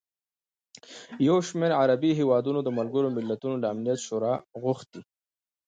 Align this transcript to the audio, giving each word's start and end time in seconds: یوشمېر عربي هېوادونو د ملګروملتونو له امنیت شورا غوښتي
یوشمېر 1.27 1.71
عربي 1.81 2.11
هېوادونو 2.19 2.59
د 2.63 2.69
ملګروملتونو 2.79 3.55
له 3.63 3.67
امنیت 3.73 3.99
شورا 4.07 4.33
غوښتي 4.63 5.01